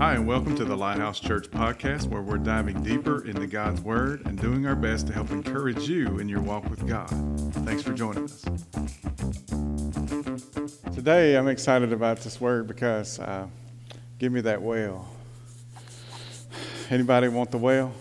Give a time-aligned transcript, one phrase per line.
[0.00, 4.24] Hi, and welcome to the Lighthouse Church podcast, where we're diving deeper into God's Word
[4.24, 7.10] and doing our best to help encourage you in your walk with God.
[7.66, 8.40] Thanks for joining us.
[10.94, 13.46] Today, I'm excited about this word because uh,
[14.18, 15.06] give me that well.
[16.88, 17.92] Anybody want the well?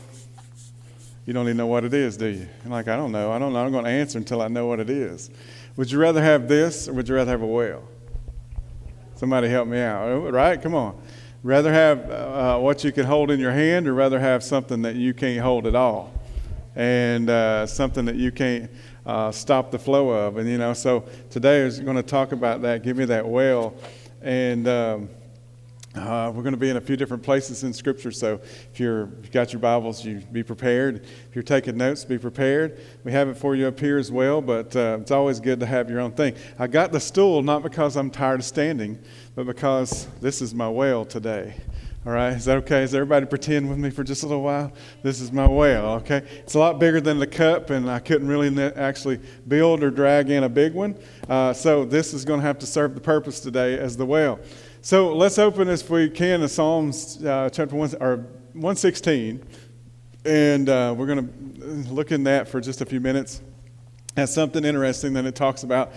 [1.25, 2.47] You don't even know what it is, do you?
[2.65, 3.29] Like, I don't know.
[3.33, 3.59] I don't know.
[3.59, 5.29] I'm going to answer until I know what it is.
[5.75, 7.83] Would you rather have this or would you rather have a well?
[9.15, 10.61] Somebody help me out, right?
[10.61, 11.01] Come on.
[11.41, 14.95] Rather have uh, what you can hold in your hand or rather have something that
[14.95, 16.13] you can't hold at all
[16.75, 18.69] and uh, something that you can't
[19.05, 20.37] uh, stop the flow of.
[20.37, 22.83] And, you know, so today is going to talk about that.
[22.83, 23.73] Give me that well.
[24.21, 25.09] And, um,
[25.95, 28.39] uh, we're going to be in a few different places in Scripture, so
[28.71, 31.03] if, you're, if you've got your Bibles, you be prepared.
[31.03, 32.79] If you're taking notes, be prepared.
[33.03, 35.65] We have it for you up here as well, but uh, it's always good to
[35.65, 36.35] have your own thing.
[36.59, 38.99] I got the stool not because I'm tired of standing,
[39.33, 41.55] but because this is my well today.
[42.05, 42.83] All right, is that okay?
[42.83, 44.71] Is everybody pretend with me for just a little while?
[45.03, 46.23] This is my well, okay?
[46.37, 50.29] It's a lot bigger than the cup, and I couldn't really actually build or drag
[50.29, 50.95] in a big one.
[51.27, 54.39] Uh, so this is going to have to serve the purpose today as the well.
[54.81, 58.15] So let's open, if we can, to Psalms uh, chapter 1, or
[58.53, 59.43] 116.
[60.23, 61.27] And uh, we're going
[61.87, 63.41] to look in that for just a few minutes.
[64.15, 65.91] That's something interesting that it talks about.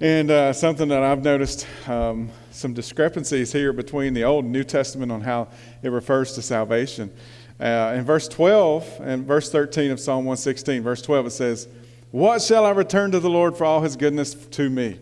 [0.00, 4.64] And uh, something that I've noticed um, some discrepancies here between the Old and New
[4.64, 5.48] Testament on how
[5.82, 7.12] it refers to salvation.
[7.58, 11.66] Uh, in verse 12 and verse 13 of Psalm 116, verse 12, it says,
[12.12, 15.00] What shall I return to the Lord for all his goodness to me?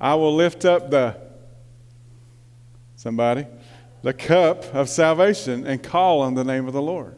[0.00, 1.23] I will lift up the
[3.04, 3.46] Somebody?
[4.00, 7.16] The cup of salvation and call on the name of the Lord.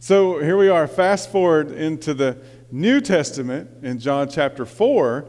[0.00, 2.36] So here we are, fast forward into the
[2.72, 5.28] New Testament in John chapter 4.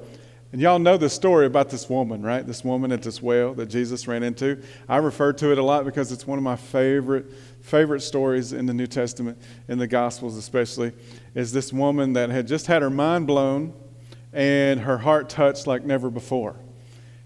[0.54, 2.44] And y'all know the story about this woman, right?
[2.44, 4.64] This woman at this well that Jesus ran into.
[4.90, 8.66] I refer to it a lot because it's one of my favorite favorite stories in
[8.66, 10.94] the New Testament, in the Gospels especially,
[11.36, 13.72] is this woman that had just had her mind blown
[14.34, 16.56] and her heart touched like never before.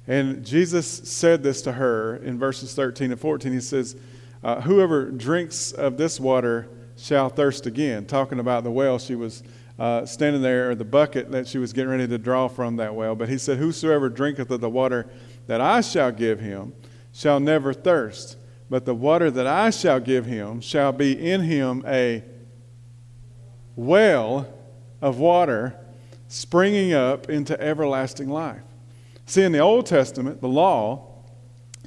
[0.08, 3.52] And Jesus said this to her in verses 13 and 14.
[3.52, 3.96] He says,
[4.44, 8.06] uh, Whoever drinks of this water shall thirst again.
[8.06, 9.44] Talking about the well, she was
[9.78, 12.96] uh, standing there, or the bucket that she was getting ready to draw from that
[12.96, 13.16] well.
[13.16, 15.08] But he said, Whosoever drinketh of the water
[15.48, 16.74] that I shall give him
[17.12, 18.38] shall never thirst.
[18.70, 22.24] But the water that I shall give him shall be in him a
[23.76, 24.48] well
[25.02, 25.78] of water
[26.28, 28.62] springing up into everlasting life.
[29.26, 31.24] See, in the Old Testament, the law,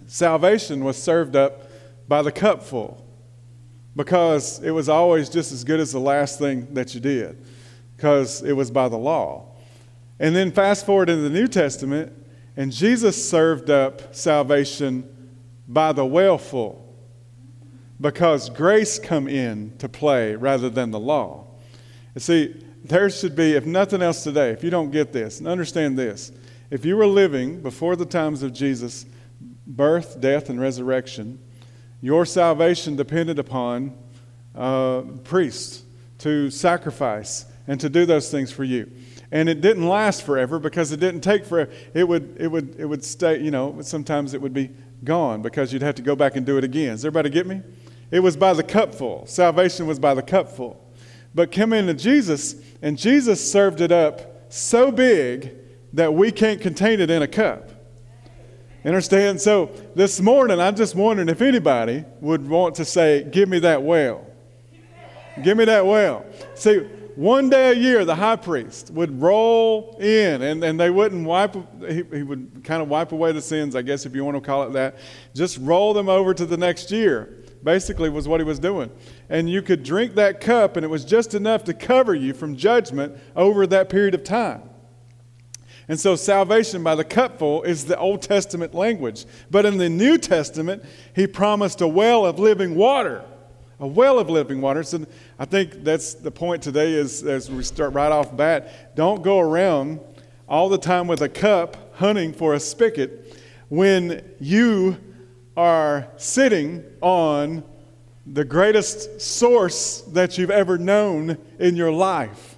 [0.06, 1.70] salvation was served up
[2.08, 3.04] by the cupful
[3.94, 7.44] because it was always just as good as the last thing that you did
[7.96, 9.44] because it was by the law.
[10.20, 12.12] And then fast forward into the New Testament,
[12.56, 15.32] and Jesus served up salvation
[15.68, 16.84] by the wellful
[18.00, 21.46] because grace come in to play rather than the law.
[22.14, 25.48] You see, there should be, if nothing else today, if you don't get this, and
[25.48, 26.32] understand this,
[26.70, 29.06] if you were living before the times of Jesus'
[29.66, 31.38] birth, death, and resurrection,
[32.00, 33.96] your salvation depended upon
[34.54, 35.82] uh, priests
[36.18, 38.90] to sacrifice and to do those things for you.
[39.30, 41.70] And it didn't last forever because it didn't take forever.
[41.94, 44.70] It would, it would, it would stay, you know, sometimes it would be
[45.04, 46.92] gone because you'd have to go back and do it again.
[46.92, 47.62] Does everybody get me?
[48.10, 49.26] It was by the cupful.
[49.26, 50.82] Salvation was by the cupful.
[51.34, 55.57] But come into Jesus, and Jesus served it up so big
[55.92, 57.70] that we can't contain it in a cup.
[58.84, 59.40] Understand?
[59.40, 63.82] So this morning, I'm just wondering if anybody would want to say, Give me that
[63.82, 64.24] well.
[65.42, 66.24] Give me that well.
[66.54, 66.78] See,
[67.18, 71.56] one day a year, the high priest would roll in, and, and they wouldn't wipe,
[71.80, 74.40] he, he would kind of wipe away the sins, I guess, if you want to
[74.40, 74.98] call it that.
[75.34, 78.90] Just roll them over to the next year, basically, was what he was doing.
[79.28, 82.56] And you could drink that cup, and it was just enough to cover you from
[82.56, 84.62] judgment over that period of time.
[85.88, 89.24] And so salvation by the cupful is the Old Testament language.
[89.50, 93.24] But in the New Testament, he promised a well of living water.
[93.80, 94.82] A well of living water.
[94.82, 95.06] So
[95.38, 99.38] I think that's the point today is as we start right off bat, don't go
[99.38, 100.00] around
[100.46, 104.96] all the time with a cup hunting for a spigot when you
[105.56, 107.62] are sitting on
[108.26, 112.56] the greatest source that you've ever known in your life.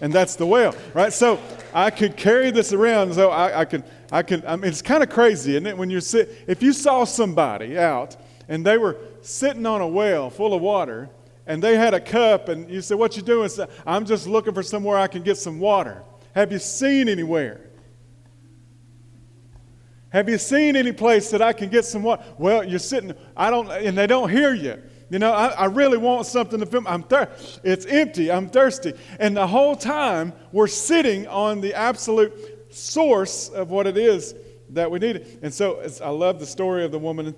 [0.00, 1.12] And that's the well, right?
[1.12, 1.40] So
[1.74, 5.02] I could carry this around, so I, I could, I could, I mean, it's kind
[5.02, 5.76] of crazy, isn't it?
[5.76, 8.16] When you're sit, if you saw somebody out
[8.48, 11.08] and they were sitting on a well full of water
[11.46, 13.48] and they had a cup and you said, What you doing?
[13.48, 16.02] Said, I'm just looking for somewhere I can get some water.
[16.34, 17.60] Have you seen anywhere?
[20.10, 22.22] Have you seen any place that I can get some water?
[22.36, 24.82] Well, you're sitting, I don't, and they don't hear you.
[25.12, 26.86] You know, I, I really want something to film.
[26.86, 27.30] I'm thir-
[27.62, 28.32] It's empty.
[28.32, 28.94] I'm thirsty.
[29.20, 34.34] And the whole time we're sitting on the absolute source of what it is
[34.70, 35.40] that we need.
[35.42, 37.34] And so I love the story of the woman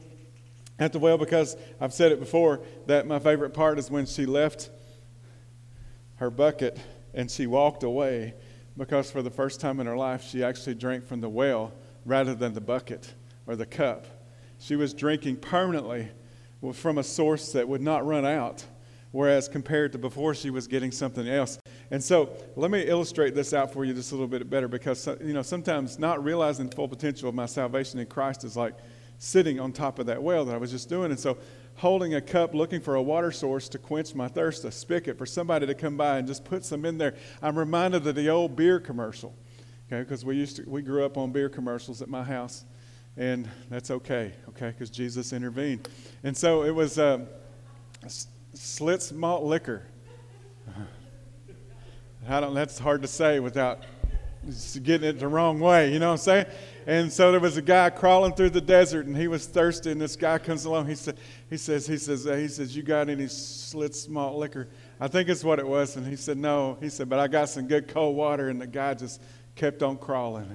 [0.79, 4.25] at the well because I've said it before that my favorite part is when she
[4.25, 4.70] left
[6.19, 6.79] her bucket
[7.12, 8.35] and she walked away
[8.77, 11.73] because for the first time in her life she actually drank from the well
[12.05, 13.15] rather than the bucket
[13.49, 14.06] or the cup.
[14.61, 16.11] She was drinking permanently
[16.73, 18.65] from a source that would not run out,
[19.11, 21.59] whereas compared to before, she was getting something else.
[21.91, 25.07] And so, let me illustrate this out for you just a little bit better because,
[25.21, 28.75] you know, sometimes not realizing the full potential of my salvation in Christ is like
[29.19, 31.11] sitting on top of that well that I was just doing.
[31.11, 31.39] And so,
[31.77, 35.27] holding a cup, looking for a water source to quench my thirst, a spigot for
[35.27, 37.15] somebody to come by and just put some in there.
[37.43, 39.35] I'm reminded of the old beer commercial,
[39.87, 42.65] okay, because we used to, we grew up on beer commercials at my house
[43.17, 45.89] and that's okay, okay, because Jesus intervened.
[46.23, 47.27] And so it was um,
[48.55, 49.87] Schlitz malt liquor.
[52.29, 52.55] I don't.
[52.55, 53.83] That's hard to say without
[54.83, 55.93] getting it the wrong way.
[55.93, 56.47] You know what I'm saying?
[56.87, 59.91] And so there was a guy crawling through the desert, and he was thirsty.
[59.91, 60.87] And this guy comes along.
[60.89, 61.19] He said,
[61.49, 64.69] he says, he says, he says, you got any Schlitz malt liquor?
[65.01, 65.97] I think it's what it was.
[65.97, 66.79] And he said, no.
[66.81, 68.49] He said, but I got some good cold water.
[68.49, 69.23] And the guy just
[69.55, 70.49] kept on crawling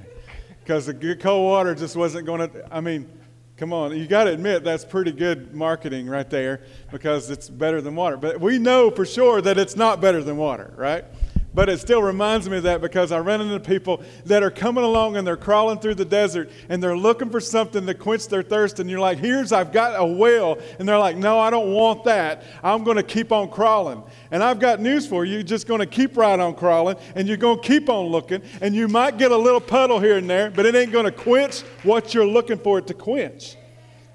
[0.70, 2.64] because the cold water just wasn't going to.
[2.72, 3.10] I mean,
[3.58, 6.62] come on, you got to admit that's pretty good marketing right there
[6.92, 8.18] because it's better than water.
[8.18, 11.06] But we know for sure that it's not better than water, right?
[11.52, 14.84] But it still reminds me of that because I run into people that are coming
[14.84, 18.44] along and they're crawling through the desert and they're looking for something to quench their
[18.44, 18.80] thirst.
[18.80, 20.60] And you're like, here's, I've got a well.
[20.78, 22.44] And they're like, no, I don't want that.
[22.64, 24.04] I'm going to keep on crawling.
[24.30, 25.36] And I've got news for you.
[25.36, 28.44] You're just going to keep right on crawling and you're going to keep on looking.
[28.62, 31.12] And you might get a little puddle here and there, but it ain't going to
[31.12, 33.56] quench what you're looking for it to quench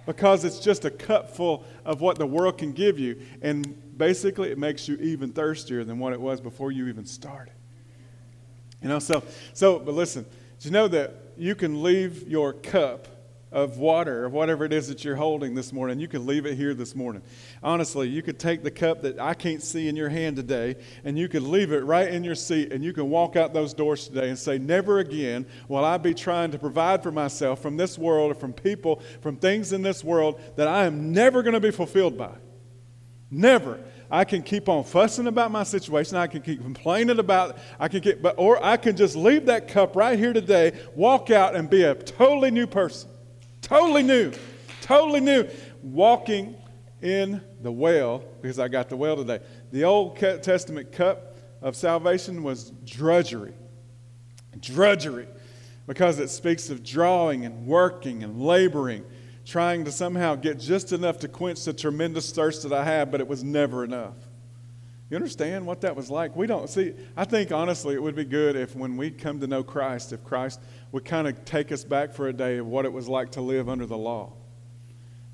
[0.06, 3.20] because it's just a cup full of what the world can give you.
[3.42, 7.54] And basically it makes you even thirstier than what it was before you even started.
[8.82, 13.08] You know, so, so but listen, do you know that you can leave your cup
[13.54, 16.56] of water or whatever it is that you're holding this morning, you can leave it
[16.56, 17.22] here this morning.
[17.62, 20.74] Honestly, you could take the cup that I can't see in your hand today
[21.04, 23.72] and you could leave it right in your seat and you can walk out those
[23.72, 27.76] doors today and say, Never again will I be trying to provide for myself from
[27.76, 31.54] this world or from people, from things in this world that I am never going
[31.54, 32.32] to be fulfilled by.
[33.30, 33.80] Never.
[34.10, 36.16] I can keep on fussing about my situation.
[36.16, 39.66] I can keep complaining about I can get but or I can just leave that
[39.66, 43.10] cup right here today, walk out and be a totally new person.
[43.60, 44.32] Totally new.
[44.82, 45.48] Totally new.
[45.82, 46.54] Walking
[47.02, 49.40] in the well because I got the well today.
[49.72, 53.54] The Old Testament cup of salvation was drudgery.
[54.60, 55.26] Drudgery
[55.86, 59.04] because it speaks of drawing and working and laboring
[59.44, 63.20] trying to somehow get just enough to quench the tremendous thirst that I had, but
[63.20, 64.16] it was never enough.
[65.10, 66.34] You understand what that was like?
[66.34, 66.94] We don't see.
[67.16, 70.24] I think honestly, it would be good if when we come to know Christ, if
[70.24, 70.60] Christ
[70.92, 73.40] would kind of take us back for a day of what it was like to
[73.40, 74.32] live under the law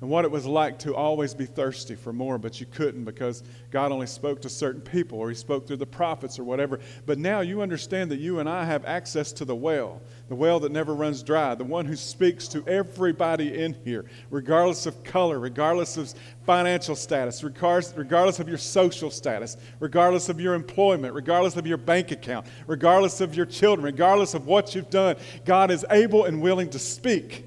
[0.01, 3.43] and what it was like to always be thirsty for more, but you couldn't because
[3.69, 6.79] God only spoke to certain people or He spoke through the prophets or whatever.
[7.05, 10.59] But now you understand that you and I have access to the well, the well
[10.61, 15.39] that never runs dry, the one who speaks to everybody in here, regardless of color,
[15.39, 16.11] regardless of
[16.47, 22.09] financial status, regardless of your social status, regardless of your employment, regardless of your bank
[22.09, 25.15] account, regardless of your children, regardless of what you've done.
[25.45, 27.45] God is able and willing to speak.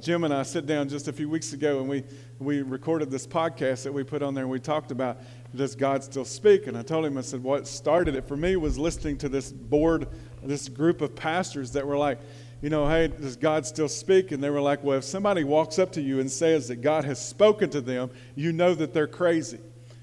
[0.00, 2.04] Jim and I sit down just a few weeks ago and we,
[2.38, 5.18] we recorded this podcast that we put on there and we talked about
[5.54, 6.66] does God still speak?
[6.66, 9.50] And I told him, I said, what started it for me was listening to this
[9.50, 10.08] board,
[10.42, 12.18] this group of pastors that were like,
[12.60, 14.30] you know, hey, does God still speak?
[14.30, 17.04] And they were like, well, if somebody walks up to you and says that God
[17.06, 19.60] has spoken to them, you know that they're crazy.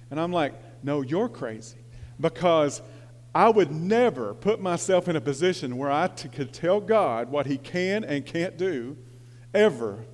[0.10, 1.78] And I'm like, no, you're crazy.
[2.20, 2.82] Because
[3.36, 7.46] I would never put myself in a position where I t- could tell God what
[7.46, 8.98] He can and can't do
[9.56, 10.06] ever.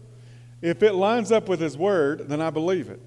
[0.61, 3.01] If it lines up with His Word, then I believe it.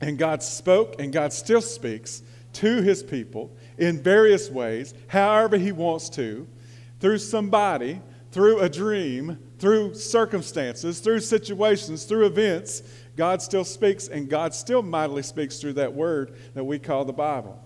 [0.00, 2.22] And God spoke, and God still speaks
[2.54, 6.46] to His people in various ways, however He wants to,
[7.00, 8.00] through somebody,
[8.32, 12.82] through a dream, through circumstances, through situations, through events.
[13.16, 17.12] God still speaks, and God still mightily speaks through that word that we call the
[17.12, 17.62] Bible.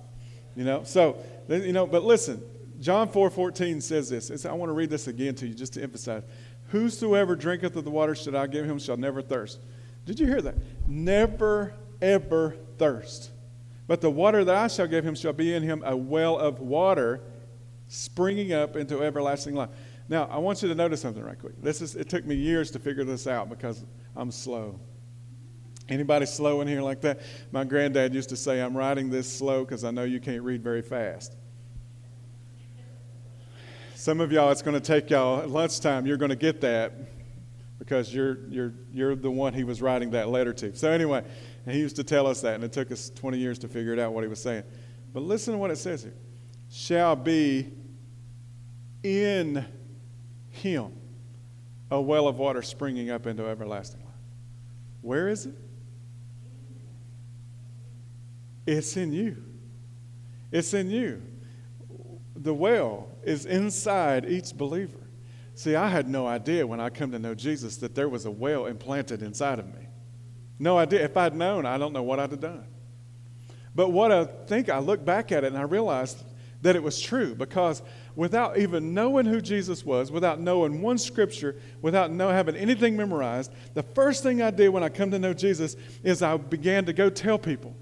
[0.54, 1.16] You know, so,
[1.48, 2.42] you know, but listen,
[2.80, 4.30] John 4 14 says this.
[4.30, 6.22] It's, I want to read this again to you just to emphasize.
[6.68, 9.60] Whosoever drinketh of the water that I give him shall never thirst.
[10.06, 10.54] Did you hear that?
[10.86, 13.30] Never, ever thirst.
[13.86, 16.60] But the water that I shall give him shall be in him a well of
[16.60, 17.20] water
[17.88, 19.70] springing up into everlasting life.
[20.08, 21.60] Now, I want you to notice something right quick.
[21.60, 23.84] This is, it took me years to figure this out because
[24.16, 24.78] I'm slow.
[25.88, 27.20] Anybody slow in here like that?
[27.50, 30.62] My granddad used to say, I'm writing this slow because I know you can't read
[30.62, 31.36] very fast.
[34.00, 36.94] Some of y'all, it's going to take y'all at lunchtime, you're going to get that
[37.78, 40.74] because you're, you're, you're the one he was writing that letter to.
[40.74, 41.22] So, anyway,
[41.66, 43.98] he used to tell us that, and it took us 20 years to figure it
[43.98, 44.62] out what he was saying.
[45.12, 46.14] But listen to what it says here
[46.70, 47.70] shall be
[49.02, 49.66] in
[50.48, 50.96] him
[51.90, 54.14] a well of water springing up into everlasting life.
[55.02, 55.54] Where is it?
[58.66, 59.44] It's in you.
[60.50, 61.20] It's in you.
[62.34, 64.98] The well is inside each believer.
[65.54, 68.30] See, I had no idea when I come to know Jesus that there was a
[68.30, 69.88] well implanted inside of me.
[70.58, 71.04] No idea.
[71.04, 72.66] If I'd known, I don't know what I'd have done.
[73.74, 76.22] But what I think, I look back at it and I realized
[76.62, 77.82] that it was true because
[78.14, 83.52] without even knowing who Jesus was, without knowing one scripture, without know, having anything memorized,
[83.74, 86.92] the first thing I did when I come to know Jesus is I began to
[86.92, 87.74] go tell people.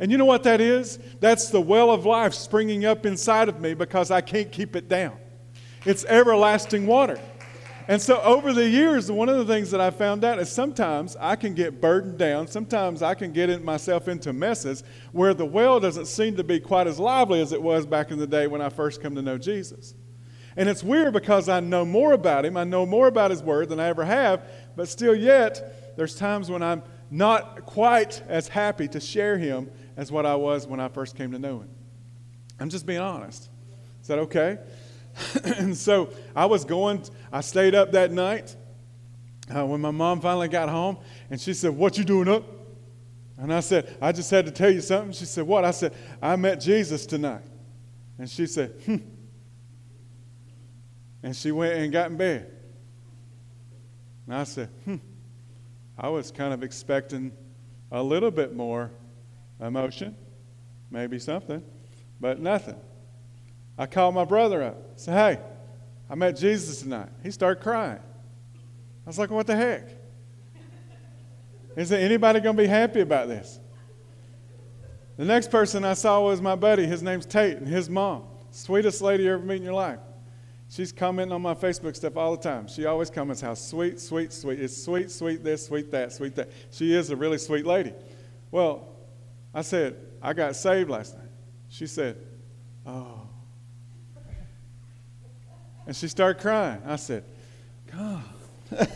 [0.00, 0.98] And you know what that is?
[1.20, 4.88] That's the well of life springing up inside of me because I can't keep it
[4.88, 5.18] down.
[5.84, 7.20] It's everlasting water.
[7.86, 11.16] And so over the years, one of the things that I found out is sometimes
[11.18, 12.46] I can get burdened down.
[12.46, 16.86] Sometimes I can get myself into messes where the well doesn't seem to be quite
[16.86, 19.38] as lively as it was back in the day when I first come to know
[19.38, 19.94] Jesus.
[20.56, 22.56] And it's weird because I know more about him.
[22.56, 24.44] I know more about his word than I ever have.
[24.76, 29.68] But still, yet, there's times when I'm not quite as happy to share him
[30.00, 31.68] as what I was when I first came to know him.
[32.58, 33.50] I'm just being honest.
[34.00, 34.58] Is that okay?
[35.58, 38.56] and so I was going, I stayed up that night
[39.54, 40.96] uh, when my mom finally got home,
[41.28, 42.44] and she said, What you doing up?
[43.36, 45.12] And I said, I just had to tell you something.
[45.12, 45.66] She said, What?
[45.66, 45.92] I said,
[46.22, 47.44] I met Jesus tonight.
[48.16, 48.96] And she said, Hmm.
[51.22, 52.50] And she went and got in bed.
[54.26, 54.96] And I said, Hmm.
[55.98, 57.32] I was kind of expecting
[57.92, 58.90] a little bit more
[59.60, 60.16] emotion,
[60.90, 61.62] maybe something,
[62.20, 62.76] but nothing.
[63.76, 64.76] I called my brother up.
[64.96, 65.42] Said, Hey,
[66.08, 67.08] I met Jesus tonight.
[67.22, 67.98] He started crying.
[67.98, 69.88] I was like, What the heck?
[71.76, 73.60] Is there anybody going to be happy about this?
[75.16, 76.86] The next person I saw was my buddy.
[76.86, 78.24] His name's Tate, and his mom.
[78.50, 79.98] Sweetest lady you ever meet in your life.
[80.68, 82.68] She's commenting on my Facebook stuff all the time.
[82.68, 84.60] She always comments how sweet, sweet, sweet.
[84.60, 86.50] It's sweet, sweet this, sweet that, sweet that.
[86.70, 87.92] She is a really sweet lady.
[88.50, 88.89] Well,
[89.52, 91.28] I said, I got saved last night.
[91.68, 92.16] She said,
[92.86, 93.28] Oh.
[95.86, 96.80] And she started crying.
[96.86, 97.24] I said,
[97.90, 98.22] God,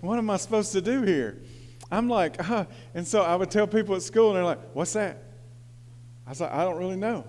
[0.00, 1.40] what am I supposed to do here?
[1.90, 2.64] I'm like, huh.
[2.94, 5.22] And so I would tell people at school, and they're like, what's that?
[6.26, 7.24] I was like, I don't really know.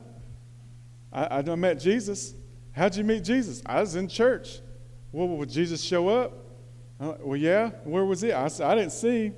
[1.12, 2.33] I, I met Jesus.
[2.71, 3.62] How'd you meet Jesus?
[3.65, 4.59] I was in church.
[5.12, 6.33] Well, would Jesus show up?
[7.00, 7.69] Like, well, yeah.
[7.83, 8.31] Where was he?
[8.31, 9.31] I said, I didn't see.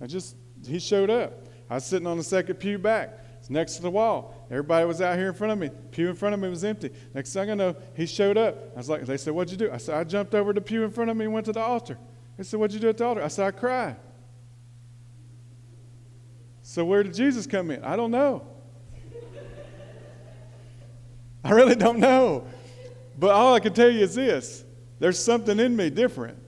[0.00, 0.34] I just,
[0.66, 1.41] he showed up.
[1.70, 3.18] I was sitting on the second pew back.
[3.38, 4.46] It's next to the wall.
[4.50, 5.70] Everybody was out here in front of me.
[5.90, 6.90] Pew in front of me was empty.
[7.12, 8.56] Next thing I know, he showed up.
[8.74, 9.72] I was like, they said, What'd you do?
[9.72, 11.60] I said, I jumped over the pew in front of me and went to the
[11.60, 11.98] altar.
[12.36, 13.22] They said, What'd you do at the altar?
[13.22, 13.96] I said, I cried.
[16.62, 17.82] So where did Jesus come in?
[17.82, 18.46] I don't know.
[21.44, 22.46] I really don't know.
[23.18, 24.64] But all I can tell you is this
[25.00, 26.38] there's something in me different.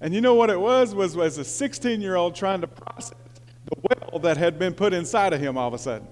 [0.00, 0.94] And you know what it was?
[0.94, 3.16] Was as a 16 year old trying to process
[3.66, 3.80] the
[4.20, 6.06] that had been put inside of him all of a sudden.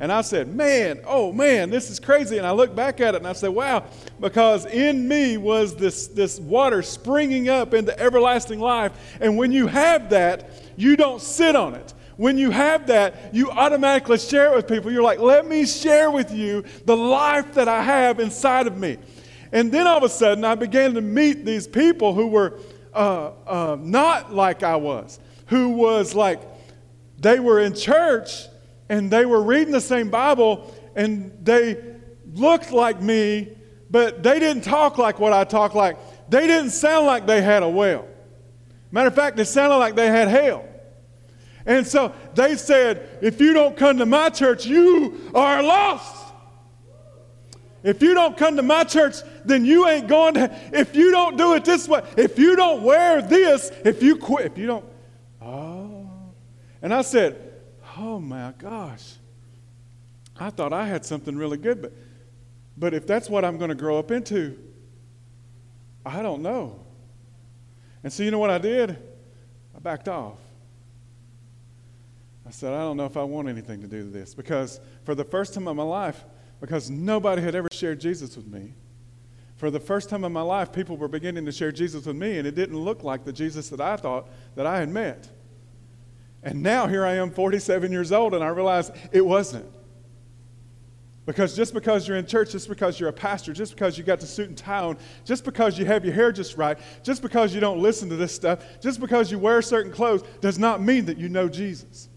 [0.00, 2.38] And I said, Man, oh man, this is crazy.
[2.38, 3.84] And I looked back at it and I said, Wow,
[4.20, 8.92] because in me was this, this water springing up into everlasting life.
[9.20, 11.94] And when you have that, you don't sit on it.
[12.16, 14.90] When you have that, you automatically share it with people.
[14.90, 18.98] You're like, Let me share with you the life that I have inside of me.
[19.52, 22.58] And then all of a sudden, I began to meet these people who were
[22.92, 26.40] uh, uh, not like I was, who was like,
[27.18, 28.46] they were in church
[28.88, 31.82] and they were reading the same Bible and they
[32.32, 33.56] looked like me,
[33.90, 35.96] but they didn't talk like what I talk like.
[36.28, 38.06] They didn't sound like they had a well.
[38.90, 40.64] Matter of fact, it sounded like they had hell.
[41.66, 46.24] And so they said, if you don't come to my church, you are lost.
[47.82, 50.54] If you don't come to my church, then you ain't going to.
[50.72, 54.46] If you don't do it this way, if you don't wear this, if you quit,
[54.46, 54.84] if you don't.
[56.84, 57.40] And I said,
[57.96, 59.14] oh my gosh,
[60.38, 61.94] I thought I had something really good, but,
[62.76, 64.58] but if that's what I'm going to grow up into,
[66.04, 66.78] I don't know.
[68.02, 68.90] And so, you know what I did?
[69.74, 70.36] I backed off.
[72.46, 75.14] I said, I don't know if I want anything to do with this because for
[75.14, 76.22] the first time in my life,
[76.60, 78.74] because nobody had ever shared Jesus with me,
[79.56, 82.36] for the first time in my life, people were beginning to share Jesus with me,
[82.36, 85.30] and it didn't look like the Jesus that I thought that I had met.
[86.44, 89.66] And now here I am, 47 years old, and I realize it wasn't.
[91.26, 94.20] Because just because you're in church, just because you're a pastor, just because you got
[94.20, 97.54] the suit and tie on, just because you have your hair just right, just because
[97.54, 101.06] you don't listen to this stuff, just because you wear certain clothes, does not mean
[101.06, 102.10] that you know Jesus.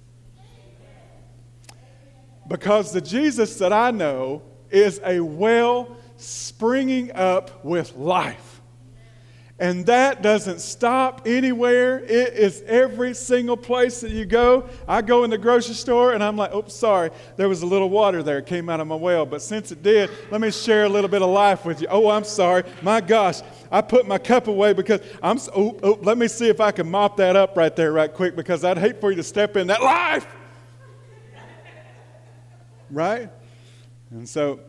[2.49, 8.46] Because the Jesus that I know is a well springing up with life.
[9.59, 11.97] And that doesn't stop anywhere.
[11.99, 14.69] It is every single place that you go.
[14.87, 17.89] I go in the grocery store and I'm like, oops, sorry, there was a little
[17.89, 18.37] water there.
[18.37, 19.25] It came out of my well.
[19.25, 21.87] But since it did, let me share a little bit of life with you.
[21.89, 22.65] Oh, I'm sorry.
[22.83, 26.61] My gosh, I put my cup away because I'm, oh, oh, let me see if
[26.61, 29.23] I can mop that up right there, right quick, because I'd hate for you to
[29.23, 30.27] step in that life.
[32.91, 33.31] right?
[34.11, 34.59] And so,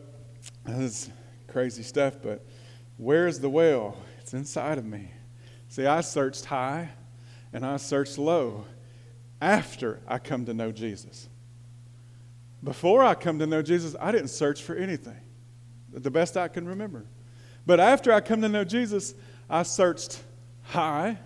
[0.65, 1.11] that's
[1.47, 2.43] crazy stuff, but
[2.97, 3.95] where's the well?
[4.33, 5.11] Inside of me.
[5.69, 6.89] See, I searched high
[7.53, 8.65] and I searched low
[9.41, 11.29] after I come to know Jesus.
[12.63, 15.19] Before I come to know Jesus, I didn't search for anything,
[15.91, 17.05] the best I can remember.
[17.65, 19.13] But after I come to know Jesus,
[19.49, 20.21] I searched
[20.63, 21.17] high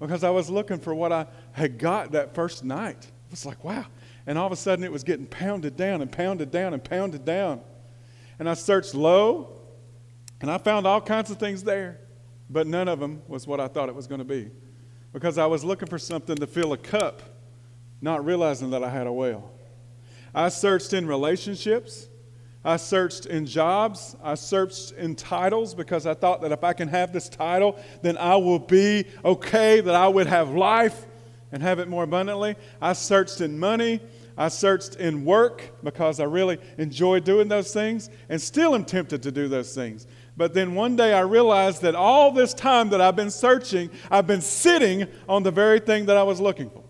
[0.00, 2.98] because I was looking for what I had got that first night.
[3.04, 3.84] It was like, wow.
[4.26, 7.24] And all of a sudden it was getting pounded down and pounded down and pounded
[7.24, 7.60] down.
[8.38, 9.58] And I searched low
[10.40, 11.98] and I found all kinds of things there
[12.52, 14.50] but none of them was what I thought it was going to be.
[15.12, 17.22] Because I was looking for something to fill a cup,
[18.00, 19.50] not realizing that I had a well.
[20.34, 22.08] I searched in relationships.
[22.64, 24.16] I searched in jobs.
[24.22, 28.16] I searched in titles because I thought that if I can have this title, then
[28.16, 31.06] I will be okay, that I would have life
[31.50, 32.56] and have it more abundantly.
[32.80, 34.00] I searched in money.
[34.36, 39.22] I searched in work because I really enjoy doing those things and still am tempted
[39.24, 40.06] to do those things.
[40.36, 44.26] But then one day I realized that all this time that I've been searching, I've
[44.26, 46.84] been sitting on the very thing that I was looking for.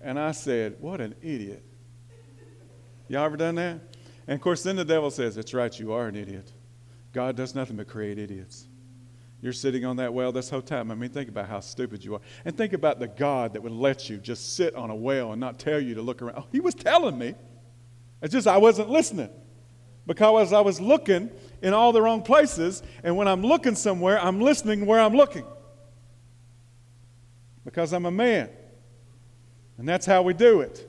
[0.00, 1.64] And I said, What an idiot.
[3.08, 3.80] Y'all ever done that?
[4.26, 6.52] And of course, then the devil says, It's right, you are an idiot.
[7.12, 8.66] God does nothing but create idiots.
[9.40, 10.90] You're sitting on that well this whole time.
[10.92, 12.20] I mean, think about how stupid you are.
[12.44, 15.40] And think about the God that would let you just sit on a well and
[15.40, 16.36] not tell you to look around.
[16.38, 17.34] Oh, he was telling me.
[18.22, 19.30] It's just I wasn't listening
[20.06, 21.30] because I was looking
[21.60, 22.82] in all the wrong places.
[23.02, 25.44] And when I'm looking somewhere, I'm listening where I'm looking
[27.64, 28.48] because I'm a man.
[29.78, 30.88] And that's how we do it.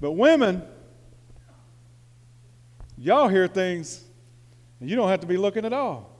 [0.00, 0.62] But women,
[2.96, 4.04] y'all hear things
[4.80, 6.16] and you don't have to be looking at all.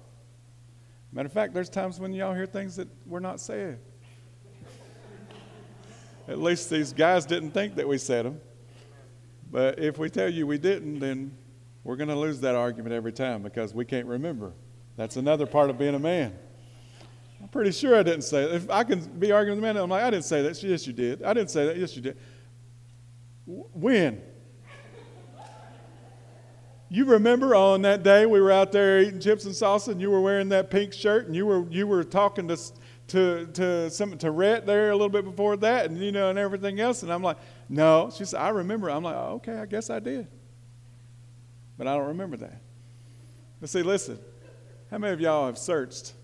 [1.13, 3.79] Matter of fact, there's times when y'all hear things that we're not saying.
[6.29, 8.41] at least these guys didn't think that we said them.
[9.51, 11.37] But if we tell you we didn't, then
[11.85, 14.53] we're going to lose that argument every time because we can't remember.
[14.97, 16.37] That's another part of being a man.
[17.41, 18.55] I'm pretty sure I didn't say it.
[18.55, 20.63] If I can be arguing with a man, I'm like, I didn't say that.
[20.63, 21.23] Yes, you did.
[21.23, 21.79] I didn't say that.
[21.79, 22.19] Yes, you did.
[23.47, 24.21] When?
[26.91, 30.11] You remember on that day we were out there eating chips and salsa, and you
[30.11, 32.57] were wearing that pink shirt, and you were you were talking to
[33.09, 36.39] to to some to Rhett there a little bit before that, and you know, and
[36.39, 37.03] everything else.
[37.03, 37.37] And I'm like,
[37.69, 38.11] no.
[38.15, 38.91] She said, I remember.
[38.91, 40.29] I'm like, oh, okay, I guess I did.
[41.77, 42.61] But I don't remember that.
[43.61, 44.19] But see, listen,
[44.91, 46.15] how many of y'all have searched?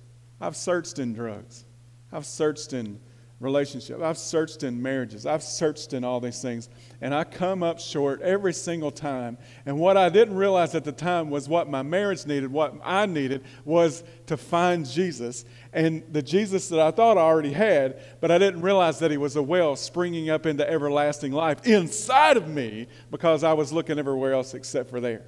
[0.41, 1.65] I've searched in drugs.
[2.13, 3.01] I've searched in
[3.45, 4.01] relationship.
[4.01, 5.27] I've searched in marriages.
[5.27, 6.69] I've searched in all these things.
[7.01, 9.37] And I come up short every single time.
[9.67, 13.07] And what I didn't realize at the time was what my marriage needed, what I
[13.07, 15.45] needed was to find Jesus.
[15.73, 19.19] And the Jesus that I thought I already had, but I didn't realize that he
[19.19, 23.99] was a well springing up into everlasting life inside of me because I was looking
[23.99, 25.23] everywhere else except for there.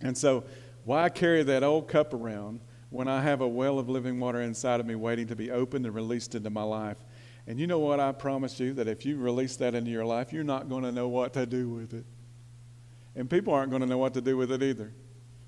[0.00, 0.44] And so,
[0.84, 2.60] why carry that old cup around?
[2.94, 5.84] When I have a well of living water inside of me waiting to be opened
[5.84, 6.98] and released into my life.
[7.48, 7.98] And you know what?
[7.98, 10.92] I promise you that if you release that into your life, you're not going to
[10.92, 12.06] know what to do with it.
[13.16, 14.92] And people aren't going to know what to do with it either.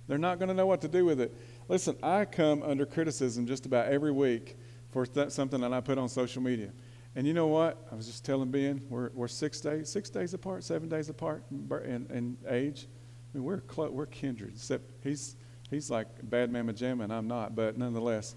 [0.09, 1.37] They're not going to know what to do with it.
[1.68, 4.56] Listen, I come under criticism just about every week
[4.90, 6.72] for th- something that I put on social media.
[7.14, 7.87] And you know what?
[7.92, 11.44] I was just telling Ben, we're, we're six days, six days apart, seven days apart
[11.50, 12.88] in, in age.
[13.32, 14.54] I mean, we're clo- we're kindred.
[14.54, 15.37] Except he's
[15.70, 18.37] He's like bad mamma jamma, and I'm not, but nonetheless,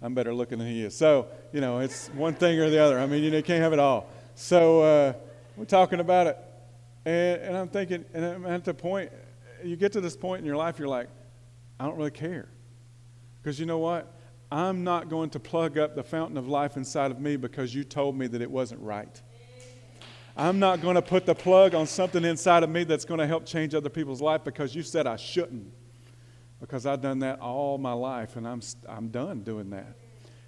[0.00, 0.96] I'm better looking than he is.
[0.96, 2.98] So, you know, it's one thing or the other.
[2.98, 4.08] I mean, you know, you can't have it all.
[4.34, 5.12] So, uh,
[5.56, 6.38] we're talking about it,
[7.04, 9.12] and, and I'm thinking, and I'm at the point,
[9.62, 11.08] you get to this point in your life, you're like,
[11.78, 12.48] I don't really care.
[13.42, 14.12] Because you know what?
[14.50, 17.84] I'm not going to plug up the fountain of life inside of me because you
[17.84, 19.20] told me that it wasn't right.
[20.36, 23.26] I'm not going to put the plug on something inside of me that's going to
[23.26, 25.72] help change other people's life because you said I shouldn't.
[26.64, 29.98] Because I've done that all my life and I'm, I'm done doing that.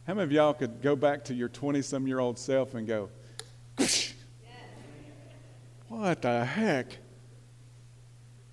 [0.06, 2.86] How many of y'all could go back to your 20 some year old self and
[2.86, 3.10] go,
[5.88, 6.86] what the heck?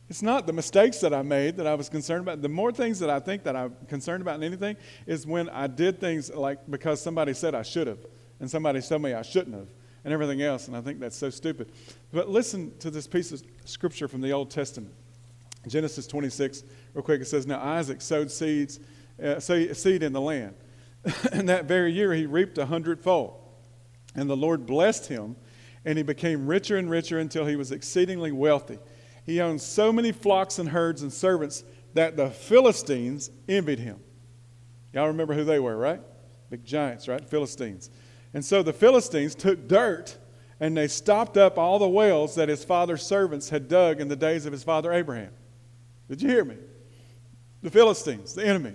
[0.10, 2.42] It's not the mistakes that I made that I was concerned about.
[2.42, 4.76] The more things that I think that I'm concerned about in anything
[5.08, 8.06] is when I did things like because somebody said I should have
[8.42, 9.70] and somebody told me I shouldn't have
[10.04, 10.68] and everything else.
[10.68, 11.72] And I think that's so stupid.
[12.12, 14.94] But listen to this piece of scripture from the Old Testament.
[15.68, 18.80] Genesis 26, real quick, it says, Now Isaac sowed seeds,
[19.24, 20.56] uh, seed in the land.
[21.32, 23.40] and that very year he reaped a hundredfold.
[24.16, 25.36] And the Lord blessed him,
[25.86, 28.80] and he became richer and richer until he was exceedingly wealthy.
[29.26, 34.00] He owned so many flocks and herds and servants that the Philistines envied him.
[34.94, 36.02] Y'all remember who they were, right?
[36.50, 37.24] Big giants, right?
[37.28, 37.90] Philistines.
[38.34, 40.18] And so the Philistines took dirt
[40.60, 44.16] and they stopped up all the wells that his father's servants had dug in the
[44.16, 45.32] days of his father Abraham.
[46.10, 46.58] Did you hear me?
[47.62, 48.74] The Philistines, the enemy,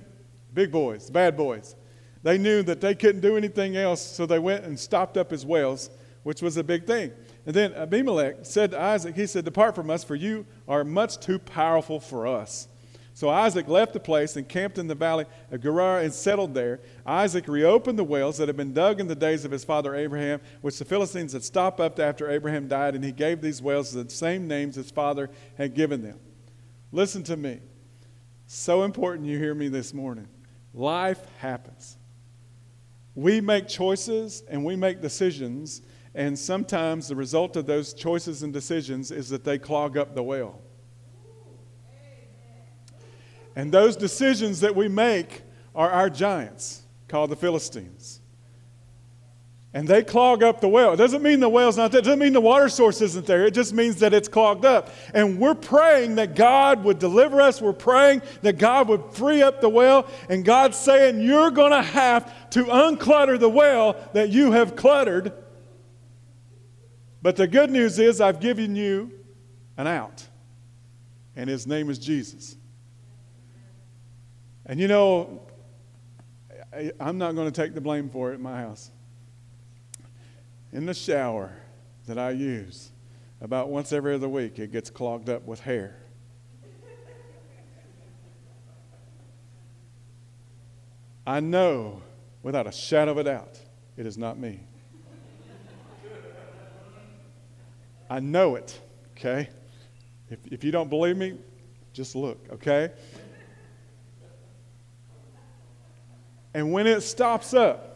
[0.55, 1.77] big boys, the bad boys.
[2.23, 5.47] They knew that they couldn't do anything else, so they went and stopped up his
[5.47, 5.91] wells,
[6.23, 7.13] which was a big thing.
[7.47, 11.19] And then Abimelech said to Isaac, He said, Depart from us, for you are much
[11.19, 12.69] too powerful for us.
[13.15, 16.81] So Isaac left the place and camped in the valley of Gerar and settled there.
[17.05, 20.41] Isaac reopened the wells that had been dug in the days of his father Abraham,
[20.61, 24.09] which the Philistines had stopped up after Abraham died, and he gave these wells the
[24.09, 26.21] same names his father had given them.
[26.93, 27.61] Listen to me.
[28.47, 30.29] So important you hear me this morning.
[30.73, 31.97] Life happens.
[33.15, 35.83] We make choices and we make decisions
[36.15, 40.23] and sometimes the result of those choices and decisions is that they clog up the
[40.23, 40.61] well.
[43.55, 45.43] And those decisions that we make
[45.75, 48.21] are our giants called the Philistines.
[49.75, 50.95] And they clog up the well.
[50.95, 52.01] It doesn't mean the well's not there.
[52.01, 53.45] It doesn't mean the water source isn't there.
[53.45, 54.91] It just means that it's clogged up.
[55.13, 57.61] And we're praying that God would deliver us.
[57.61, 60.07] We're praying that God would free up the well.
[60.31, 65.33] And God's saying, You're going to have to unclutter the well that you have cluttered
[67.23, 69.13] but the good news is, I've given you
[69.77, 70.27] an out,
[71.37, 72.57] and his name is Jesus.
[74.67, 75.43] And you know,
[77.01, 78.91] I'm not going to take the blame for it in my house.
[80.73, 81.53] In the shower
[82.07, 82.91] that I use,
[83.41, 85.97] about once every other week, it gets clogged up with hair.
[91.27, 92.03] I know
[92.43, 93.61] without a shadow of a doubt
[93.97, 94.61] it is not me.
[98.11, 98.81] I know it,
[99.13, 99.51] okay?
[100.31, 101.35] If, if you don't believe me,
[101.93, 102.91] just look, okay?
[106.55, 107.88] And when it stops up,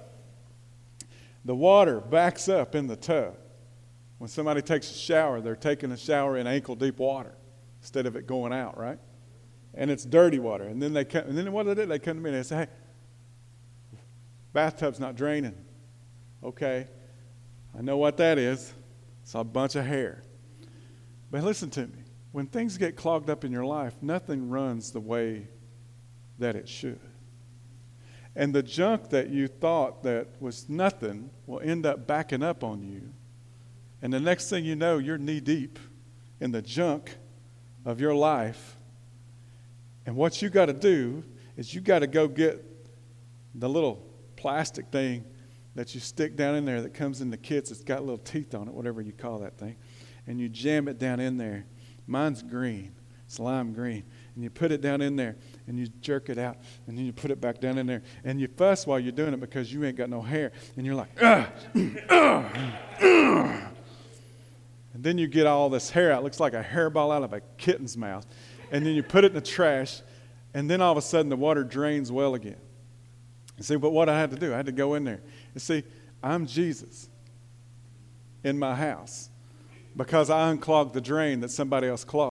[1.45, 3.37] the water backs up in the tub.
[4.19, 7.35] When somebody takes a shower, they're taking a shower in ankle deep water
[7.81, 8.99] instead of it going out, right?
[9.75, 10.65] And it's dirty water.
[10.65, 11.87] And then they come, and then what they do?
[11.87, 12.67] They come to me and they say, hey,
[14.53, 15.57] bathtub's not draining.
[16.45, 16.87] Okay,
[17.77, 18.73] I know what that is.
[19.23, 20.23] It's a bunch of hair.
[21.31, 22.05] But listen to me.
[22.33, 25.49] When things get clogged up in your life, nothing runs the way
[26.39, 27.01] that it should.
[28.35, 32.83] And the junk that you thought that was nothing will end up backing up on
[32.83, 33.13] you.
[34.01, 35.79] And the next thing you know, you're knee deep
[36.41, 37.17] in the junk
[37.85, 38.77] of your life.
[40.07, 41.23] And what you got to do
[41.57, 42.65] is you got to go get
[43.55, 44.05] the little
[44.37, 45.25] plastic thing
[45.75, 47.71] that you stick down in there that comes in the kits.
[47.71, 49.77] It's got little teeth on it, whatever you call that thing.
[50.27, 51.65] And you jam it down in there.
[52.07, 52.93] Mine's green,
[53.33, 54.05] it's lime green.
[54.35, 57.15] And you put it down in there and you jerk it out and then you
[57.15, 58.03] put it back down in there.
[58.25, 60.53] And you fuss while you're doing it because you ain't got no hair.
[60.77, 61.47] And you're like, ugh,
[62.11, 62.57] ugh,
[63.01, 63.63] ugh.
[64.93, 66.21] And then you get all this hair out.
[66.21, 68.27] It looks like a hairball out of a kitten's mouth.
[68.71, 70.03] And then you put it in the trash.
[70.53, 72.61] And then all of a sudden the water drains well again.
[73.57, 75.23] You see, but what I had to do, I had to go in there
[75.55, 75.85] you see,
[76.23, 77.09] I'm Jesus
[78.45, 79.31] in my house
[79.97, 82.32] because I unclogged the drain that somebody else clogged.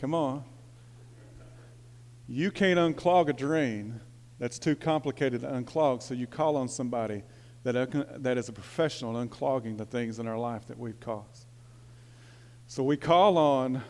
[0.00, 0.44] Come on.
[2.26, 4.00] You can't unclog a drain
[4.38, 7.22] that's too complicated to unclog, so you call on somebody
[7.64, 11.44] that, that is a professional unclogging the things in our life that we've caused.
[12.66, 13.82] So we call on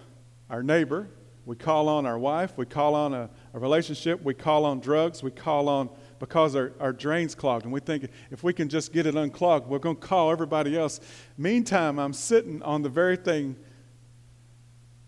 [0.48, 1.06] our neighbor,
[1.46, 5.22] we call on our wife, we call on a, a relationship, we call on drugs,
[5.22, 7.66] we call on because our, our drain's clogged.
[7.66, 10.76] And we think if we can just get it unclogged, we're going to call everybody
[10.76, 10.98] else.
[11.38, 13.54] Meantime, I'm sitting on the very thing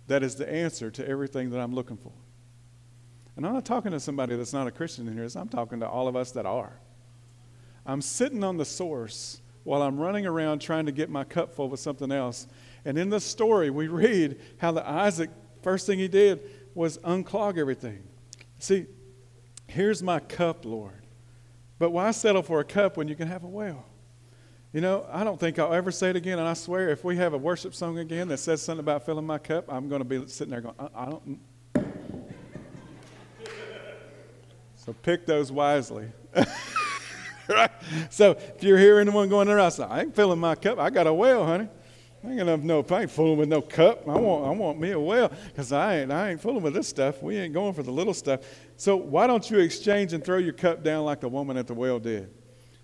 [0.07, 2.13] that is the answer to everything that I'm looking for.
[3.37, 5.89] And I'm not talking to somebody that's not a Christian in here, I'm talking to
[5.89, 6.79] all of us that are.
[7.87, 11.69] I'm sitting on the source while I'm running around trying to get my cup full
[11.69, 12.47] with something else.
[12.85, 15.31] And in the story, we read how the Isaac,
[15.63, 16.41] first thing he did
[16.75, 18.03] was unclog everything.
[18.59, 18.87] See,
[19.67, 21.03] here's my cup, Lord.
[21.79, 23.85] But why settle for a cup when you can have a well?
[24.73, 27.17] You know, I don't think I'll ever say it again, and I swear if we
[27.17, 30.05] have a worship song again that says something about filling my cup, I'm going to
[30.05, 31.41] be sitting there going, I, I don't.
[34.77, 36.09] so pick those wisely.
[37.49, 37.71] right?
[38.09, 40.79] So if you're hearing anyone going around, say, I ain't filling my cup.
[40.79, 41.69] I got a well, honey.
[42.25, 42.87] I ain't gonna have no.
[42.89, 44.09] I ain't fooling with no cup.
[44.09, 44.47] I want.
[44.47, 46.13] I want me a well because I ain't.
[46.13, 47.21] I ain't fooling with this stuff.
[47.21, 48.41] We ain't going for the little stuff.
[48.77, 51.75] So why don't you exchange and throw your cup down like the woman at the
[51.75, 52.33] well did?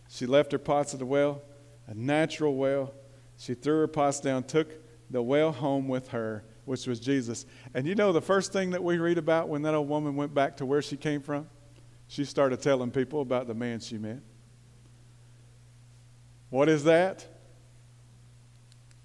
[0.09, 1.43] She left her pots at the well,
[1.89, 2.95] a natural well.
[3.37, 4.69] She threw her pots down, took
[5.11, 7.47] the well home with her, which was Jesus.
[7.75, 10.35] And you know the first thing that we read about when that old woman went
[10.35, 11.49] back to where she came from?
[12.07, 14.21] She started telling people about the man she met.
[16.51, 17.27] What is that?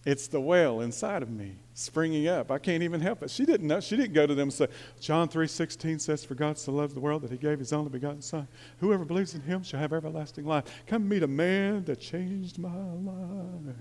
[0.05, 2.51] It's the well inside of me springing up.
[2.51, 3.31] I can't even help it.
[3.31, 3.79] She didn't know.
[3.79, 4.67] She didn't go to them and say,
[4.99, 8.21] John 3.16 says, For God so loved the world that he gave his only begotten
[8.21, 8.47] Son.
[8.79, 10.65] Whoever believes in him shall have everlasting life.
[10.87, 13.75] Come meet a man that changed my life.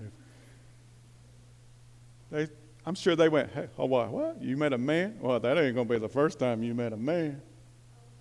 [2.31, 2.47] They,
[2.85, 4.41] I'm sure they went, hey, oh, what, what?
[4.41, 5.17] You met a man?
[5.19, 7.41] Well, that ain't going to be the first time you met a man.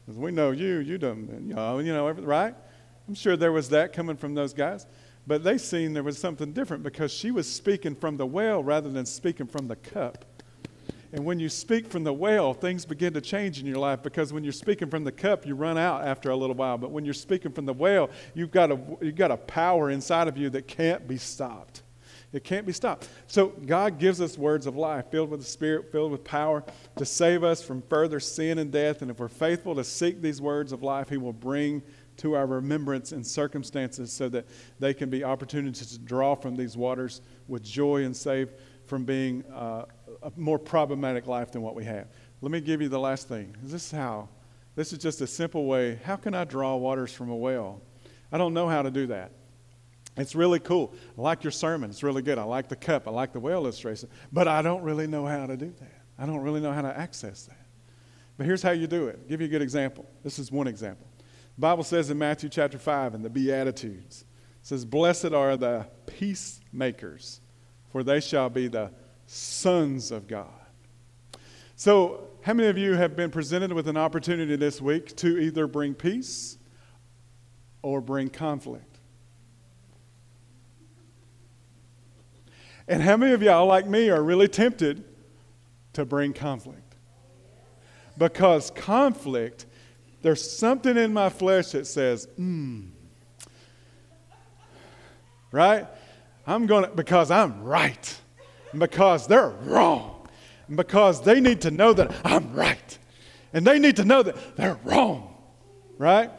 [0.04, 0.78] Because we know you.
[0.78, 2.54] You done, you know, you know, everything, right?
[3.08, 4.86] I'm sure there was that coming from those guys.
[5.26, 8.90] But they seen there was something different because she was speaking from the well rather
[8.90, 10.24] than speaking from the cup.
[11.12, 14.32] And when you speak from the well, things begin to change in your life because
[14.32, 16.78] when you're speaking from the cup, you run out after a little while.
[16.78, 20.26] But when you're speaking from the well, you've got a, you've got a power inside
[20.26, 21.82] of you that can't be stopped.
[22.32, 23.08] It can't be stopped.
[23.26, 26.64] So God gives us words of life filled with the Spirit, filled with power
[26.96, 29.02] to save us from further sin and death.
[29.02, 31.82] And if we're faithful to seek these words of life, He will bring
[32.22, 34.46] to our remembrance and circumstances so that
[34.78, 38.52] they can be opportunities to draw from these waters with joy and save
[38.86, 39.84] from being uh,
[40.22, 42.06] a more problematic life than what we have.
[42.40, 43.56] Let me give you the last thing.
[43.60, 44.28] This is how.
[44.76, 45.98] This is just a simple way.
[46.04, 47.82] How can I draw waters from a well?
[48.30, 49.32] I don't know how to do that.
[50.16, 50.94] It's really cool.
[51.18, 51.90] I like your sermon.
[51.90, 52.38] It's really good.
[52.38, 53.08] I like the cup.
[53.08, 54.08] I like the well illustration.
[54.32, 56.02] But I don't really know how to do that.
[56.18, 57.66] I don't really know how to access that.
[58.36, 59.18] But here's how you do it.
[59.20, 60.06] I'll give you a good example.
[60.22, 61.06] This is one example.
[61.58, 67.40] Bible says in Matthew chapter 5 in the Beatitudes, it says, Blessed are the peacemakers,
[67.90, 68.90] for they shall be the
[69.26, 70.48] sons of God.
[71.76, 75.66] So, how many of you have been presented with an opportunity this week to either
[75.66, 76.58] bring peace
[77.82, 78.98] or bring conflict?
[82.88, 85.04] And how many of y'all, like me, are really tempted
[85.92, 86.96] to bring conflict?
[88.18, 89.66] Because conflict
[90.22, 92.86] there's something in my flesh that says, hmm.
[95.50, 95.86] Right?
[96.46, 98.20] I'm going to, because I'm right.
[98.76, 100.26] Because they're wrong.
[100.74, 102.98] Because they need to know that I'm right.
[103.52, 105.34] And they need to know that they're wrong.
[105.98, 106.30] Right?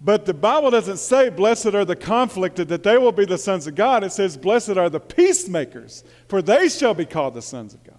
[0.00, 3.66] But the Bible doesn't say, Blessed are the conflicted, that they will be the sons
[3.66, 4.04] of God.
[4.04, 7.94] It says, Blessed are the peacemakers, for they shall be called the sons of God.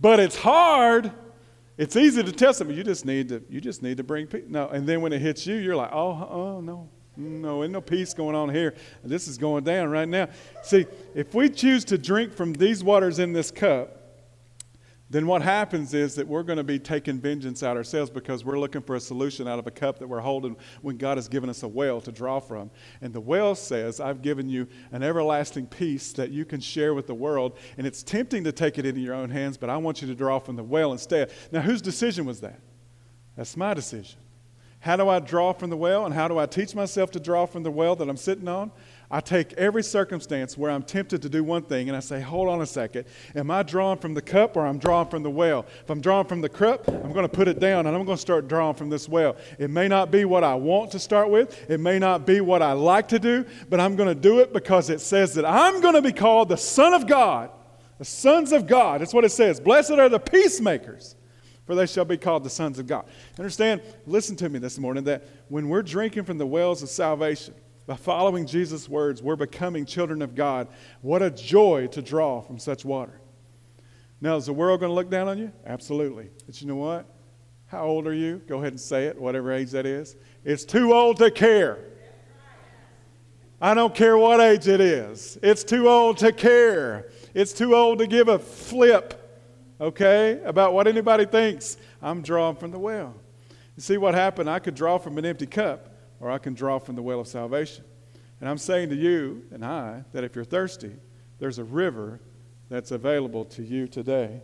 [0.00, 1.12] But it's hard
[1.78, 4.44] it's easy to tell somebody you just need to you just need to bring peace.
[4.48, 7.80] No, and then when it hits you, you're like, oh, oh no, no, ain't no
[7.80, 8.74] peace going on here.
[9.04, 10.28] This is going down right now.
[10.62, 13.95] See, if we choose to drink from these waters in this cup,
[15.08, 18.58] then what happens is that we're going to be taking vengeance out ourselves because we're
[18.58, 21.48] looking for a solution out of a cup that we're holding when God has given
[21.48, 22.72] us a well to draw from.
[23.00, 27.06] And the well says, I've given you an everlasting peace that you can share with
[27.06, 27.56] the world.
[27.78, 30.14] And it's tempting to take it into your own hands, but I want you to
[30.14, 31.30] draw from the well instead.
[31.52, 32.58] Now, whose decision was that?
[33.36, 34.18] That's my decision.
[34.80, 37.46] How do I draw from the well and how do I teach myself to draw
[37.46, 38.72] from the well that I'm sitting on?
[39.10, 42.48] I take every circumstance where I'm tempted to do one thing and I say, hold
[42.48, 43.04] on a second.
[43.36, 45.64] Am I drawing from the cup or I'm drawing from the well?
[45.80, 48.16] If I'm drawing from the cup, I'm going to put it down and I'm going
[48.16, 49.36] to start drawing from this well.
[49.58, 52.62] It may not be what I want to start with, it may not be what
[52.62, 55.80] I like to do, but I'm going to do it because it says that I'm
[55.80, 57.50] going to be called the Son of God.
[57.98, 59.00] The sons of God.
[59.00, 59.58] That's what it says.
[59.58, 61.16] Blessed are the peacemakers
[61.66, 63.06] for they shall be called the sons of God.
[63.38, 67.54] Understand, listen to me this morning, that when we're drinking from the wells of salvation,
[67.86, 70.66] by following Jesus' words, we're becoming children of God.
[71.02, 73.20] What a joy to draw from such water.
[74.20, 75.52] Now, is the world going to look down on you?
[75.64, 76.30] Absolutely.
[76.46, 77.06] But you know what?
[77.66, 78.42] How old are you?
[78.48, 80.16] Go ahead and say it, whatever age that is.
[80.44, 81.78] It's too old to care.
[83.60, 85.38] I don't care what age it is.
[85.42, 87.10] It's too old to care.
[87.34, 89.44] It's too old to give a flip,
[89.80, 91.76] okay, about what anybody thinks.
[92.02, 93.14] I'm drawing from the well.
[93.76, 94.50] You see what happened?
[94.50, 95.85] I could draw from an empty cup
[96.20, 97.84] or I can draw from the well of salvation.
[98.40, 100.92] And I'm saying to you and I that if you're thirsty,
[101.38, 102.20] there's a river
[102.68, 104.40] that's available to you today.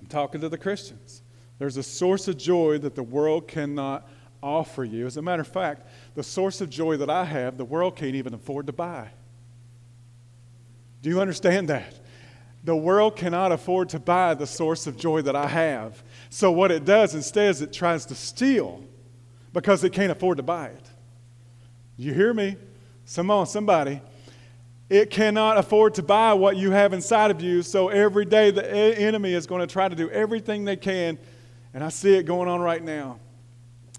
[0.00, 1.22] I'm talking to the Christians.
[1.58, 4.08] There's a source of joy that the world cannot
[4.42, 5.06] offer you.
[5.06, 8.14] As a matter of fact, the source of joy that I have, the world can't
[8.14, 9.10] even afford to buy.
[11.02, 11.98] Do you understand that?
[12.64, 16.02] The world cannot afford to buy the source of joy that I have.
[16.28, 18.84] So, what it does instead is it tries to steal
[19.60, 20.86] because it can't afford to buy it.
[21.96, 22.56] You hear me?
[23.12, 24.00] Come on, somebody.
[24.88, 27.62] It cannot afford to buy what you have inside of you.
[27.62, 31.18] So every day the enemy is going to try to do everything they can.
[31.74, 33.18] And I see it going on right now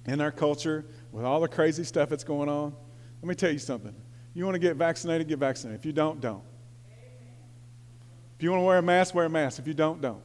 [0.06, 2.74] in our culture with all the crazy stuff that's going on.
[3.22, 3.94] Let me tell you something.
[4.34, 5.82] You want to get vaccinated, get vaccinated.
[5.82, 6.44] If you don't, don't.
[8.38, 9.60] If you want to wear a mask, wear a mask.
[9.60, 10.22] If you don't, don't.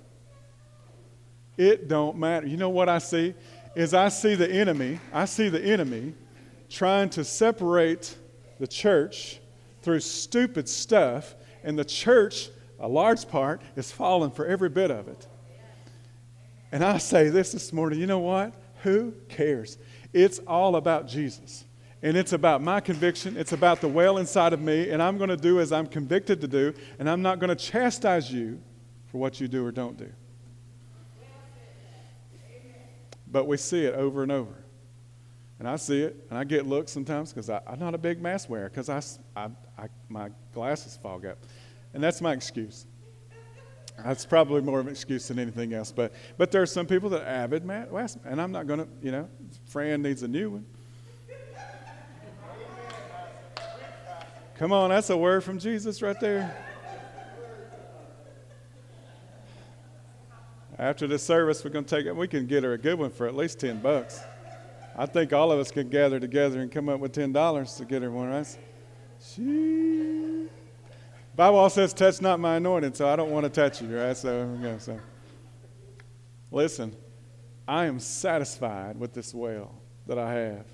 [1.57, 2.47] It don't matter.
[2.47, 3.35] You know what I see?
[3.75, 6.15] Is I see the enemy, I see the enemy
[6.69, 8.17] trying to separate
[8.59, 9.41] the church
[9.83, 15.09] through stupid stuff, and the church, a large part, is falling for every bit of
[15.09, 15.27] it.
[16.73, 18.55] And I say this this morning you know what?
[18.83, 19.79] Who cares?
[20.13, 21.65] It's all about Jesus.
[22.03, 23.37] And it's about my conviction.
[23.37, 24.91] It's about the well inside of me.
[24.91, 26.75] And I'm going to do as I'm convicted to do.
[26.99, 28.61] And I'm not going to chastise you
[29.07, 30.11] for what you do or don't do.
[33.35, 34.55] But we see it over and over.
[35.59, 38.49] And I see it, and I get looks sometimes because I'm not a big mask
[38.49, 39.03] wearer because I,
[39.35, 41.39] I, I, my glasses fog up.
[41.95, 42.87] And that's my excuse.
[44.05, 45.91] That's probably more of an excuse than anything else.
[45.91, 48.89] But, but there are some people that are avid mask, and I'm not going to,
[49.03, 49.29] you know,
[49.67, 50.67] Fran needs a new one.
[54.59, 56.57] Come on, that's a word from Jesus right there.
[60.85, 62.15] After this service, we're going to take it.
[62.15, 64.21] We can get her a good one for at least 10 bucks.
[64.95, 68.03] I think all of us could gather together and come up with $10 to get
[68.03, 68.59] her one, right?
[69.19, 70.47] She...
[71.35, 74.15] Bible says, touch not my anointing, so I don't want to touch you, right?
[74.15, 75.01] So, okay, so.
[76.51, 76.95] Listen,
[77.67, 79.75] I am satisfied with this well
[80.07, 80.67] that I have.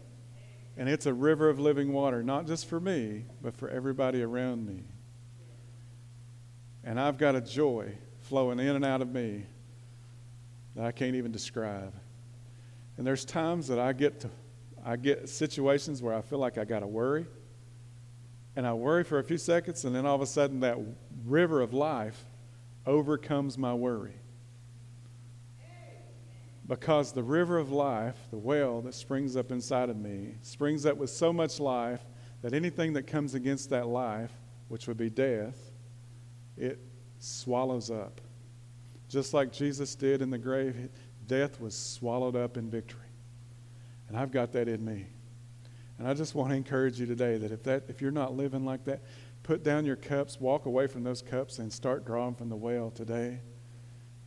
[0.77, 4.67] And it's a river of living water, not just for me, but for everybody around
[4.67, 4.83] me.
[6.83, 7.93] And I've got a joy
[8.23, 9.47] flowing in and out of me
[10.77, 11.95] that I can't even describe.
[12.97, 14.31] And there's times that I get to
[14.85, 17.27] I get situations where I feel like I got to worry.
[18.57, 20.77] And I worry for a few seconds, and then all of a sudden that
[21.25, 22.25] river of life
[22.87, 24.15] overcomes my worry.
[26.67, 30.97] Because the river of life, the well that springs up inside of me, springs up
[30.97, 32.01] with so much life
[32.43, 34.33] that anything that comes against that life,
[34.69, 35.59] which would be death,
[36.57, 36.79] it
[37.19, 38.21] swallows up.
[39.11, 40.89] Just like Jesus did in the grave,
[41.27, 43.01] death was swallowed up in victory.
[44.09, 45.07] And I've got that in me.
[45.99, 48.65] And I just want to encourage you today that if, that if you're not living
[48.65, 49.03] like that,
[49.43, 52.91] put down your cups, walk away from those cups, and start drawing from the well
[52.91, 53.41] today.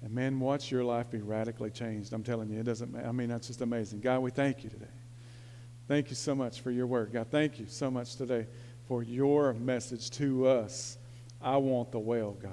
[0.01, 2.11] And man, watch your life be radically changed.
[2.11, 4.01] I'm telling you, it doesn't I mean, that's just amazing.
[4.01, 4.85] God, we thank you today.
[5.87, 7.13] Thank you so much for your word.
[7.13, 8.47] God, thank you so much today
[8.87, 10.97] for your message to us.
[11.41, 12.51] I want the well, God.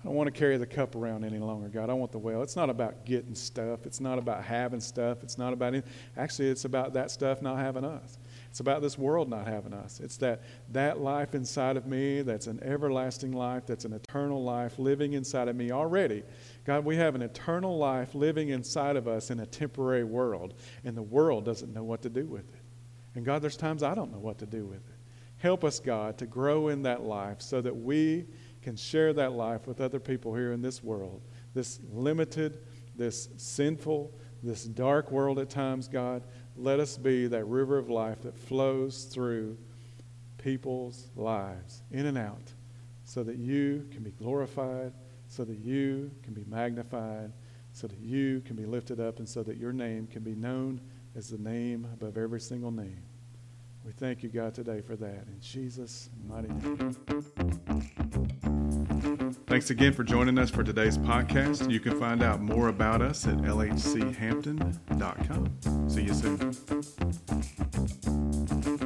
[0.00, 1.90] I don't want to carry the cup around any longer, God.
[1.90, 2.42] I want the well.
[2.42, 3.84] It's not about getting stuff.
[3.84, 5.22] It's not about having stuff.
[5.22, 5.92] It's not about anything.
[6.16, 8.16] Actually, it's about that stuff not having us.
[8.48, 10.00] It's about this world not having us.
[10.00, 10.40] It's that
[10.72, 15.48] that life inside of me that's an everlasting life, that's an eternal life living inside
[15.48, 16.22] of me already.
[16.64, 20.96] God, we have an eternal life living inside of us in a temporary world, and
[20.96, 22.62] the world doesn't know what to do with it.
[23.16, 24.96] And God, there's times I don't know what to do with it.
[25.36, 28.26] Help us, God, to grow in that life so that we
[28.62, 31.22] can share that life with other people here in this world,
[31.54, 32.58] this limited,
[32.94, 36.22] this sinful, this dark world at times, God.
[36.56, 39.56] Let us be that river of life that flows through
[40.38, 42.52] people's lives, in and out,
[43.04, 44.92] so that you can be glorified,
[45.28, 47.32] so that you can be magnified,
[47.72, 50.80] so that you can be lifted up, and so that your name can be known
[51.14, 53.02] as the name above every single name.
[53.84, 55.24] We thank you, God, today for that.
[55.26, 56.94] In Jesus' mighty name.
[59.46, 61.68] Thanks again for joining us for today's podcast.
[61.70, 65.88] You can find out more about us at lhchampton.com.
[65.88, 66.14] See you
[68.54, 68.79] soon.